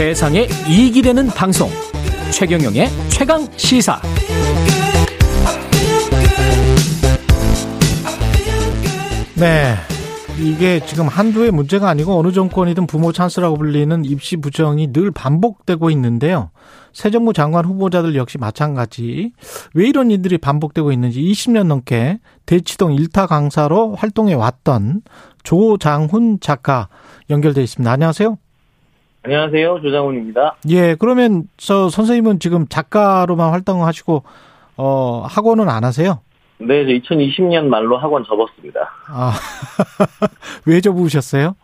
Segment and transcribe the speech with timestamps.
[0.00, 1.68] 세상에 이익이 되는 방송
[2.32, 4.00] 최경영의 최강 시사
[9.38, 9.74] 네.
[10.38, 16.50] 이게 지금 한두의 문제가 아니고 어느 정권이든 부모 찬스라고 불리는 입시 부정이 늘 반복되고 있는데요.
[16.94, 19.34] 새 정부 장관 후보자들 역시 마찬가지.
[19.74, 25.02] 왜 이런 일들이 반복되고 있는지 20년 넘게 대치동 일타 강사로 활동해 왔던
[25.42, 26.88] 조장훈 작가
[27.28, 27.92] 연결돼 있습니다.
[27.92, 28.38] 안녕하세요.
[29.22, 29.80] 안녕하세요.
[29.82, 30.56] 조장훈입니다.
[30.70, 34.22] 예, 그러면 저 선생님은 지금 작가로만 활동하시고
[34.78, 36.20] 어 학원은 안 하세요?
[36.58, 38.80] 네, 2020년 말로 학원 접었습니다.
[39.08, 39.32] 아,
[40.66, 41.54] 왜 접으셨어요?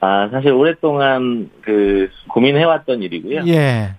[0.00, 3.46] 아, 사실 오랫동안 그 고민해왔던 일이고요.
[3.48, 3.94] 예.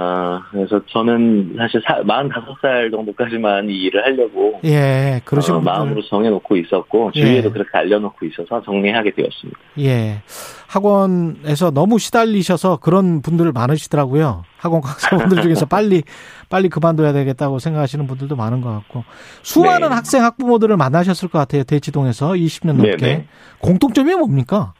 [0.00, 5.60] 아, 그래서 저는 사실 사, 45살 정도까지만 이 일을 하려고 예, 그러신 어.
[5.60, 7.20] 마음으로 정해놓고 있었고 예.
[7.20, 9.58] 주위에도 그렇게 알려놓고 있어서 정리하게 되었습니다.
[9.80, 10.22] 예.
[10.68, 14.44] 학원에서 너무 시달리셔서 그런 분들 많으시더라고요.
[14.56, 16.04] 학원 강사분들 중에서 빨리,
[16.48, 19.02] 빨리 그만둬야 되겠다고 생각하시는 분들도 많은 것 같고.
[19.42, 19.94] 수많은 네.
[19.96, 21.64] 학생, 학부모들을 만나셨을 것 같아요.
[21.64, 22.96] 대치동에서 20년 넘게.
[22.98, 23.26] 네네.
[23.58, 24.74] 공통점이 뭡니까?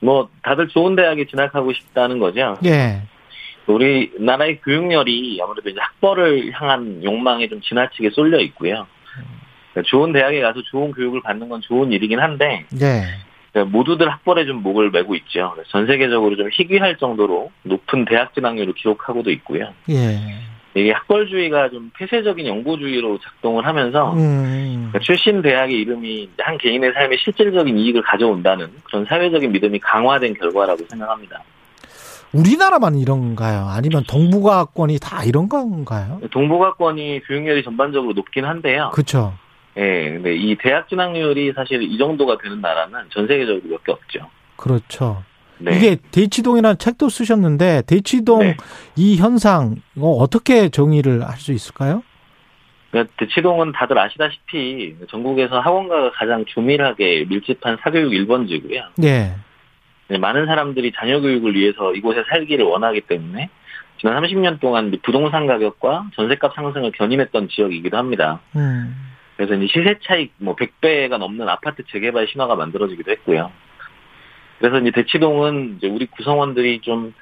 [0.00, 2.56] 뭐 다들 좋은 대학에 진학하고 싶다는 거죠.
[2.64, 3.02] 예.
[3.66, 8.86] 우리나라의 교육열이 아무래도 이제 학벌을 향한 욕망에 좀 지나치게 쏠려 있고요.
[9.72, 13.04] 그러니까 좋은 대학에 가서 좋은 교육을 받는 건 좋은 일이긴 한데 예.
[13.52, 15.54] 그러니까 모두들 학벌에 좀 목을 메고 있죠.
[15.68, 19.72] 전 세계적으로 좀 희귀할 정도로 높은 대학 진학률을 기록하고도 있고요.
[19.90, 20.18] 예.
[20.74, 24.88] 이게 학벌주의가 좀 폐쇄적인 연구주의로 작동을 하면서 음.
[24.90, 30.82] 그러니까 출신 대학의 이름이 한 개인의 삶에 실질적인 이익을 가져온다는 그런 사회적인 믿음이 강화된 결과라고
[30.88, 31.42] 생각합니다.
[32.32, 33.66] 우리나라만 이런가요?
[33.68, 36.20] 아니면 동북아권이 다 이런 건가요?
[36.30, 38.90] 동북아권이 교육열이 전반적으로 높긴 한데요.
[38.92, 39.34] 그렇죠.
[39.76, 44.28] 예, 근데 이 대학 진학률이 사실 이 정도가 되는 나라는 전 세계적으로 몇 개 없죠.
[44.56, 45.22] 그렇죠.
[45.58, 45.76] 네.
[45.76, 48.56] 이게 대치동이라는 책도 쓰셨는데 대치동 네.
[48.96, 52.02] 이 현상 이거 어떻게 정의를 할 수 있을까요?
[52.90, 58.74] 그러니까 대치동은 다들 아시다시피 전국에서 학원가가 가장 조밀하게 밀집한 사교육 1번지고요.
[58.74, 58.82] 예.
[59.02, 59.34] 네,
[60.18, 63.50] 많은 사람들이 자녀 교육을 위해서 이곳에 살기를 원하기 때문에
[64.00, 68.40] 지난 30년 동안 부동산 가격과 전세값 상승을 견인했던 지역이기도 합니다.
[68.56, 69.12] 음.
[69.36, 73.50] 그래서 이제 시세 차익 뭐 100배가 넘는 아파트 재개발 신화가 만들어지기도 했고요.
[74.58, 77.14] 그래서 이제 대치동은 이제 우리 구성원들이 좀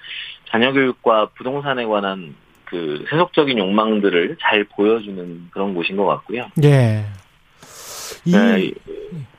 [0.50, 2.34] 자녀 교육과 부동산에 관한
[2.64, 6.48] 그 세속적인 욕망들을 잘 보여주는 그런 곳인 것 같고요.
[6.64, 7.04] 예.
[8.24, 8.72] 이 네,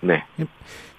[0.01, 0.23] 네.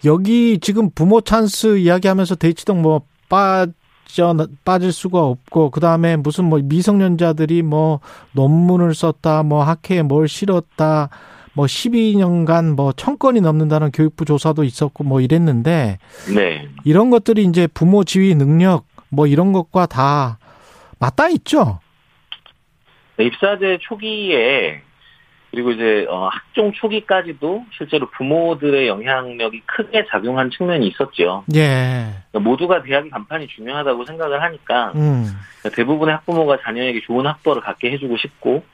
[0.05, 6.59] 여기 지금 부모 찬스 이야기하면서 대치동 뭐 빠져 빠질 수가 없고 그 다음에 무슨 뭐
[6.63, 8.01] 미성년자들이 뭐
[8.33, 11.09] 논문을 썼다 뭐 학회에 뭘 실었다
[11.55, 15.99] 뭐 12년간 뭐 천 건이 넘는다는 교육부 조사도 있었고 뭐 이랬는데
[16.35, 16.69] 네.
[16.85, 20.39] 이런 것들이 이제 부모 지휘 능력 뭐 이런 것과 다
[20.99, 21.81] 맞닿아 있죠.
[23.19, 24.81] 네, 입사제 초기에
[25.53, 31.45] 그리고 이제 어, 학종 초기까지도 실제로 부모들의 영향력이 크게 작용한 측면이 있었죠.
[31.55, 32.07] 예.
[32.31, 35.27] 그러니까 모두가 대학의 간판이 중요하다고 생각을 하니까 음.
[35.77, 38.65] 대부분의 학부모가 자녀에게 좋은 학벌을 갖게 해주고 싶고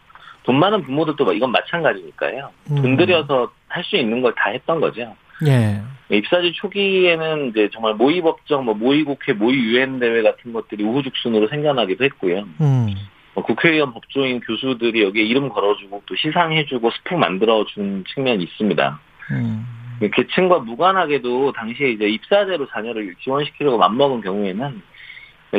[0.44, 2.50] 돈 많은 부모들도 뭐 이건 마찬가지니까요.
[2.71, 2.77] 음.
[2.83, 5.15] 돈 들여서 할 수 있는 걸 다 했던 거죠.
[5.47, 5.81] 예.
[6.11, 11.49] 입사지 초기에는 이제 정말 모의 법정, 뭐 모의 국회, 모의 유엔 대회 같은 것들이 우후죽순으로
[11.49, 12.44] 생겨나기도 했고요.
[12.61, 12.94] 음.
[13.38, 19.00] 뭐 국회의원, 법조인, 교수들이 여기에 이름 걸어주고 또 시상해주고 스펙 만들어준 측면이 있습니다.
[19.31, 19.66] 음.
[20.12, 24.82] 계층과 무관하게도 당시에 이제 입사제로 자녀를 지원시키려고 맘먹은 경우에는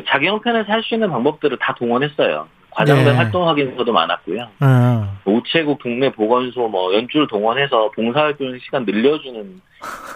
[0.08, 2.50] 자기 형편에서 할 수 있는 방법들을 다 동원했어요.
[2.72, 3.12] 과장된 네.
[3.12, 4.48] 활동 확인서도 많았고요.
[4.60, 5.18] 어.
[5.26, 9.62] 우체국, 동네 보건소, 뭐 연줄 동원해서 봉사활동 시간 늘려주는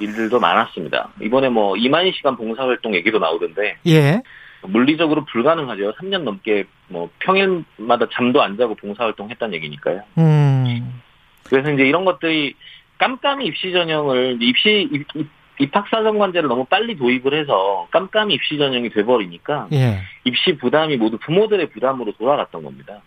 [0.01, 1.09] 일들도 많았습니다.
[1.21, 4.21] 이번에 뭐 이만희 시간 봉사활동 얘기도 나오던데 예.
[4.67, 5.93] 물리적으로 불가능하죠.
[5.95, 10.01] 3년 넘게 뭐 평일마다 잠도 안 자고 봉사활동 했다는 얘기니까요.
[10.17, 11.01] 음.
[11.43, 12.55] 그래서 이제 이런 것들이
[12.97, 15.27] 깜깜이 입시 전형을 입시 입, 입,
[15.59, 19.99] 입학 사정 관제를 너무 빨리 도입을 해서 깜깜이 입시 전형이 돼버리니까 예.
[20.23, 23.01] 입시 부담이 모두 부모들의 부담으로 돌아갔던 겁니다.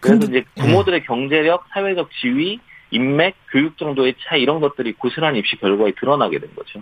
[0.00, 2.58] 그래서 근데- 이제 부모들의 경제력, 사회적 지위,
[2.90, 6.80] 인맥, 교육 정도의 차이 이런 것들이 고스란히 입시 결과에 드러나게 된 거죠.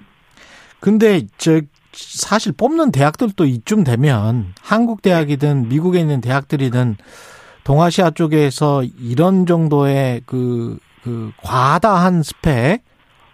[0.80, 1.60] 근데 저
[1.92, 6.96] 사실 뽑는 대학들도 이쯤 되면 한국 대학이든 미국에 있는 대학들이든
[7.64, 12.82] 동아시아 쪽에서 이런 정도의 그, 그 과다한 스펙,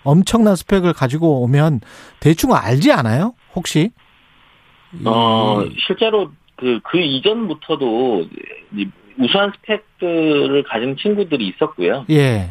[0.05, 1.81] 엄청난 스펙을 가지고 오면
[2.21, 3.35] 대충 알지 않아요?
[3.55, 3.91] 혹시?
[4.93, 8.27] 이- 어, 실제로 그, 그 이전부터도
[8.77, 8.89] 이
[9.19, 12.07] 우수한 스펙들을 가진 친구들이 있었고요.
[12.11, 12.51] 예.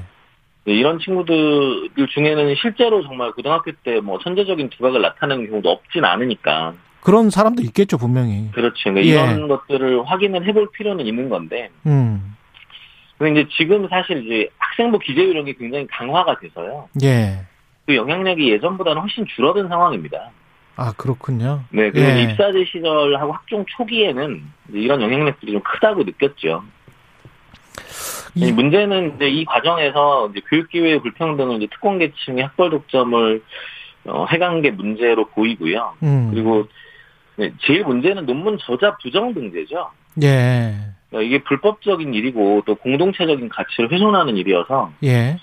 [0.66, 6.74] 네, 이런 친구들 중에는 실제로 정말 고등학교 때 뭐 천재적인 두각을 나타내는 경우도 없진 않으니까
[7.02, 8.50] 그런 사람도 있겠죠, 분명히.
[8.52, 8.92] 그렇죠.
[8.92, 9.36] 그러니까 예.
[9.36, 12.36] 이런 것들을 확인을 해볼 필요는 있는 건데, 음.
[13.20, 16.90] 근데 이제 지금 사실 이제 학생부 이런 게 굉장히 강화가 돼서요.
[17.04, 17.46] 예.
[17.86, 20.32] 그 영향력이 예전보다는 훨씬 줄어든 상황입니다.
[20.78, 21.62] 아, 그렇군요.
[21.70, 22.24] 네, 그리고 예.
[22.24, 26.64] 입사제 시절하고 학종 초기에는 이런 영향력들이 좀 크다고 느꼈죠.
[28.36, 33.42] 이- 이 문제는 이제 이 과정에서 이제 교육기회 불평등을 이제 특권 계층의 학벌 독점을
[34.08, 35.94] 어, 해간 게 문제로 보이고요.
[36.04, 36.30] 음.
[36.32, 36.68] 그리고
[37.38, 39.90] 네, 제일 문제는 논문 저자 부정 등재죠.
[40.24, 40.76] 예.
[41.10, 45.38] 그러니까 이게 불법적인 일이고 또 공동체적인 가치를 훼손하는 일이어서 예.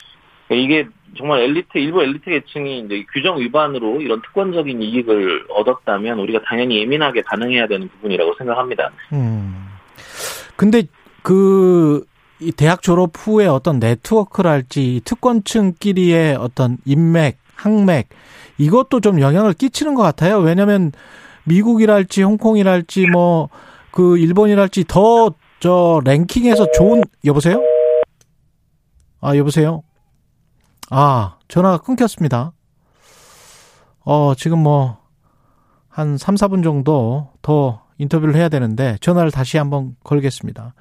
[0.49, 6.41] 그러니까 이게 정말 엘리트 일부 엘리트 계층이 이제 규정 위반으로 이런 특권적인 이익을 얻었다면 우리가
[6.47, 8.91] 당연히 예민하게 반응해야 되는 부분이라고 생각합니다.
[9.13, 9.67] 음.
[10.57, 10.83] 근데
[11.23, 12.05] 그,
[12.43, 18.09] 이 대학 졸업 후에 어떤 네트워크랄지 특권층끼리의 어떤 인맥, 항맥,
[18.59, 20.39] 이것도 좀 영향을 끼치는 것 같아요.
[20.39, 20.93] 왜냐면
[21.45, 23.49] 미국이랄지 홍콩이랄지 뭐
[23.93, 25.31] 그 일본이랄지 더
[25.63, 27.63] 저 랭킹에서 좋은, 여보세요?
[29.21, 29.85] 아, 여보세요?
[30.91, 32.53] 아, 전화가 끊겼습니다.
[34.01, 34.99] 어, 지금 뭐,
[35.89, 40.75] 한 3, 4분 정도 더 인터뷰를 해야 되는데 전화를 다시 한번 걸겠습니다.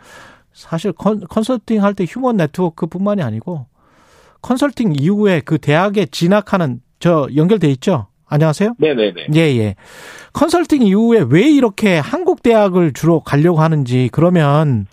[0.53, 3.65] 사실 컨, 컨설팅 할 때 human network 뿐만이 아니고
[4.41, 8.07] 컨설팅 이후에 그 대학에 진학하는 저 연결돼 있죠?
[8.27, 8.75] 안녕하세요?
[8.77, 9.27] 네네네.
[9.35, 9.75] 예, 예.
[10.33, 14.87] 컨설팅 이후에 왜 이렇게 한국 대학을 주로 가려고 하는지 그러면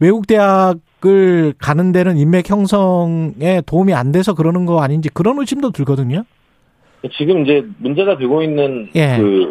[0.00, 6.24] 외국 대학을 가는 데는 인맥 형성에 도움이 안 돼서 그러는 거 아닌지 그런 의심도 들거든요.
[7.16, 9.16] 지금 이제 문제가 되고 있는 예.
[9.18, 9.48] 그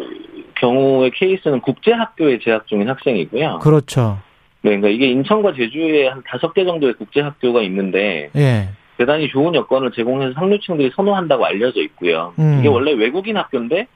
[0.60, 3.60] 경우의 케이스는 국제학교에 재학 중인 학생이고요.
[3.60, 4.18] 그렇죠.
[4.64, 8.70] 네, 그러니까 이게 인천과 제주에 한 다섯 개 정도의 국제학교가 있는데 예.
[8.96, 12.32] 대단히 좋은 여건을 제공해서 상류층들이 선호한다고 알려져 있고요.
[12.38, 12.60] 음.
[12.60, 13.86] 이게 원래 외국인 학교인데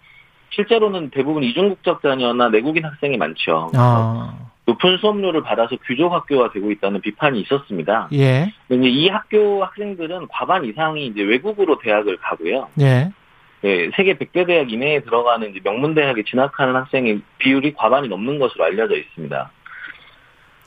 [0.50, 3.70] 실제로는 대부분 이중국적 자녀나 내국인 학생이 많죠.
[3.76, 8.10] 아, 높은 수업료를 받아서 귀족 학교가 되고 있다는 비판이 있었습니다.
[8.12, 8.52] 예.
[8.68, 12.68] 근데 이제 이 학교 학생들은 과반 이상이 이제 외국으로 대학을 가고요.
[12.80, 13.10] 예.
[13.64, 18.64] 예, 세계 100대 대학 이내에 들어가는 이제 명문 대학에 진학하는 학생의 비율이 과반이 넘는 것으로
[18.64, 19.50] 알려져 있습니다.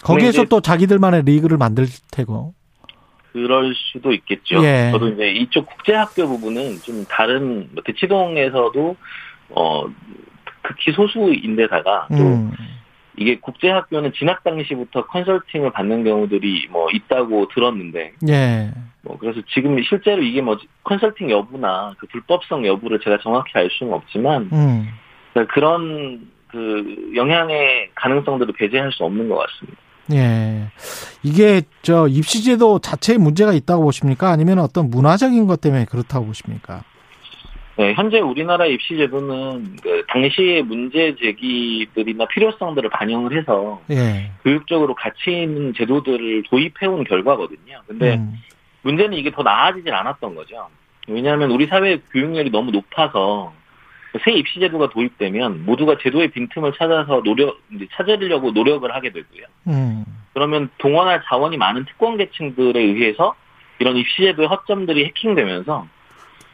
[0.03, 2.53] 거기에서 또 자기들만의 리그를 만들 테고.
[3.31, 4.63] 그럴 수도 있겠죠.
[4.63, 4.89] 예.
[4.91, 8.95] 저도 이제 이쪽 국제학교 부분은 좀 다른 뭐 대치동에서도
[9.51, 9.85] 어
[10.61, 12.51] 극히 소수인데다가 또 음.
[13.17, 18.71] 이게 국제학교는 진학 당시부터 컨설팅을 받는 경우들이 뭐 있다고 들었는데 예.
[19.01, 23.93] 뭐 그래서 지금 실제로 이게 뭐 컨설팅 여부나 그 불법성 여부를 제가 정확히 알 수는
[23.93, 24.89] 없지만 음.
[25.49, 29.81] 그런 그 영향의 가능성들을 배제할 수 없는 것 같습니다.
[30.11, 30.67] 예.
[31.23, 34.29] 이게 저 입시제도 자체에 문제가 있다고 보십니까?
[34.29, 36.83] 아니면 어떤 문화적인 것 때문에 그렇다고 보십니까?
[37.77, 44.31] 네, 현재 우리나라 입시 제도는 그 당시의 문제 제기들이나 필요성들을 반영을 해서 예.
[44.43, 47.81] 교육적으로 가치 있는 제도들을 도입해온 결과거든요.
[47.87, 48.37] 근데 음.
[48.83, 50.67] 문제는 이게 더 나아지질 않았던 거죠.
[51.07, 53.53] 왜냐하면 우리 사회 교육열이 너무 높아서
[54.19, 59.45] 새 입시 제도가 도입되면 모두가 제도의 빈틈을 찾아서 노력 이제 찾으려고 노력을 하게 되고요.
[59.67, 60.05] 음.
[60.33, 63.35] 그러면 동원할 자원이 많은 특권 계층들에 의해서
[63.79, 65.87] 이런 입시 제도의 허점들이 해킹되면서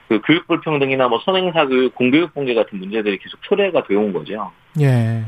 [0.07, 4.51] 그 교육 불평등이나 뭐 선행사 교육, 공교육 붕괴 같은 문제들이 계속 초래가 되어 온 거죠.
[4.79, 5.25] 예.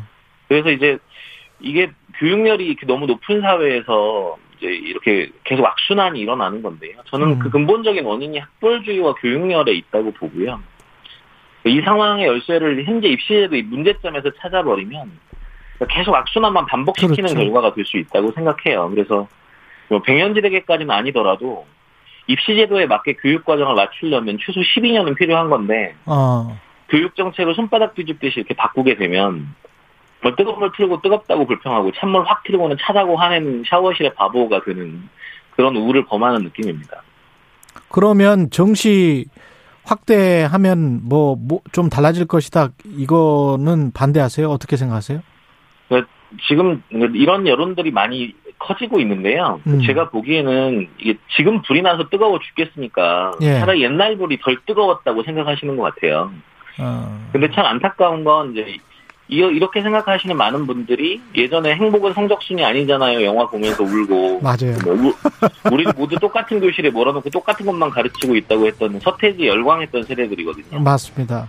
[0.47, 0.97] 그래서 이제
[1.59, 6.97] 이게 교육열이 이렇게 너무 높은 사회에서 이제 이렇게 계속 악순환이 일어나는 건데요.
[7.05, 7.39] 저는 음.
[7.39, 10.61] 그 근본적인 원인이 학벌주의와 교육열에 있다고 보고요.
[11.69, 15.11] 이 상황의 열쇠를 현재 입시제도 의 문제점에서 찾아버리면
[15.89, 17.35] 계속 악순환만 반복시키는 그렇죠.
[17.35, 18.89] 결과가 될 수 있다고 생각해요.
[18.89, 19.27] 그래서
[19.87, 21.65] 뭐 백년지대계까지는 아니더라도
[22.27, 26.59] 입시제도에 맞게 교육과정을 맞추려면 최소 12년은 필요한 건데 어.
[26.89, 29.55] 교육 정책을 손바닥 뒤집듯이 이렇게 바꾸게 되면
[30.21, 35.09] 뭐 뜨거운 물 틀고 뜨겁다고 불평하고 찬물 확 틀고는 차다고 화내는 샤워실의 바보가 되는
[35.51, 37.01] 그런 우를 범하는 느낌입니다.
[37.89, 39.25] 그러면 정시
[39.83, 41.37] 확대하면 뭐
[41.71, 42.69] 좀 달라질 것이다.
[42.85, 44.47] 이거는 반대하세요?
[44.49, 45.21] 어떻게 생각하세요?
[46.47, 49.59] 지금 이런 여론들이 많이 커지고 있는데요.
[49.65, 49.81] 음.
[49.81, 53.59] 제가 보기에는 이게 지금 불이 나서 뜨거워 죽겠으니까 예.
[53.59, 56.31] 차라리 옛날 불이 덜 뜨거웠다고 생각하시는 것 같아요.
[56.79, 57.29] 어.
[57.31, 58.77] 근데 참 안타까운 건 이제
[59.31, 63.23] 이- 이렇게 생각하시는 많은 분들이 예전에 행복은 성적순이 아니잖아요.
[63.23, 64.75] 영화 보면서 울고 맞아요.
[64.83, 70.79] 뭐 우- 우리 모두 똑같은 교실에 몰아놓고 똑같은 것만 가르치고 있다고 했던 서태지 열광했던 세대들이거든요.
[70.79, 71.47] 맞습니다.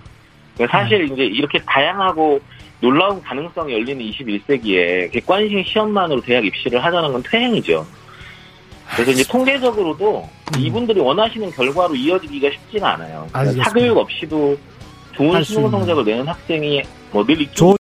[0.56, 2.38] 그러니까 사실 이제 이렇게 다양하고
[2.80, 7.86] 놀라운 가능성이 열리는 21세기에 객관식 시험만으로 대학 입시를 하자는 건 퇴행이죠.
[8.94, 10.60] 그래서 이제 통계적으로도 음.
[10.60, 13.26] 이분들이 원하시는 결과로 이어지기가 쉽지가 않아요.
[13.32, 13.64] 그러니까.
[13.64, 14.56] 사교육 없이도
[15.12, 15.70] 좋은 수능.
[15.70, 17.72] 성적을 내는 학생이 뭐늘 있죠.
[17.72, 17.76] 조-